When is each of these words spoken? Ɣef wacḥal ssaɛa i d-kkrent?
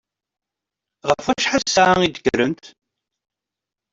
Ɣef 1.09 1.25
wacḥal 1.27 1.63
ssaɛa 1.65 1.95
i 2.01 2.07
d-kkrent? 2.09 2.63